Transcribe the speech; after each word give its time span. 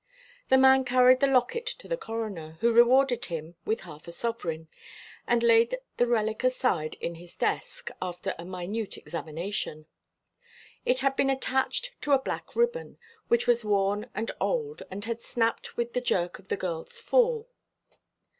The 0.49 0.57
man 0.57 0.83
carried 0.83 1.19
the 1.19 1.27
locket 1.27 1.67
to 1.67 1.87
the 1.87 1.95
Coroner, 1.95 2.57
who 2.61 2.73
rewarded 2.73 3.25
him 3.25 3.53
with 3.65 3.81
half 3.81 4.07
a 4.07 4.11
sovereign, 4.11 4.67
and 5.27 5.43
laid 5.43 5.77
the 5.97 6.07
relic 6.07 6.43
aside 6.43 6.95
in 6.95 7.13
his 7.21 7.35
desk, 7.37 7.91
after 8.01 8.33
a 8.39 8.43
minute 8.43 8.97
examination. 8.97 9.85
It 10.87 11.01
had 11.01 11.15
been 11.15 11.29
attached 11.29 12.01
to 12.01 12.13
a 12.13 12.19
black 12.19 12.55
ribbon, 12.55 12.97
which 13.27 13.45
was 13.45 13.63
worn 13.63 14.09
and 14.15 14.31
old, 14.41 14.81
and 14.89 15.05
had 15.05 15.21
snapped 15.21 15.77
with 15.77 15.93
the 15.93 16.01
jerk 16.01 16.39
of 16.39 16.47
the 16.47 16.57
girl's 16.57 16.99
fall. 16.99 17.47